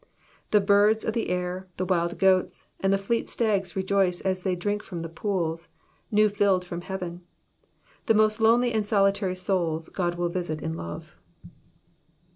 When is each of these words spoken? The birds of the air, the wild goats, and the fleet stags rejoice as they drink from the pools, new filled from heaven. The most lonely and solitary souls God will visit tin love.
The 0.49 0.59
birds 0.61 1.05
of 1.05 1.13
the 1.13 1.29
air, 1.29 1.67
the 1.77 1.85
wild 1.85 2.17
goats, 2.17 2.65
and 2.79 2.91
the 2.91 2.97
fleet 2.97 3.29
stags 3.29 3.75
rejoice 3.75 4.19
as 4.21 4.41
they 4.41 4.55
drink 4.55 4.81
from 4.81 5.01
the 5.01 5.09
pools, 5.09 5.67
new 6.09 6.27
filled 6.27 6.65
from 6.65 6.81
heaven. 6.81 7.21
The 8.07 8.15
most 8.15 8.41
lonely 8.41 8.73
and 8.73 8.83
solitary 8.83 9.35
souls 9.35 9.89
God 9.89 10.15
will 10.15 10.29
visit 10.29 10.57
tin 10.57 10.73
love. 10.75 11.17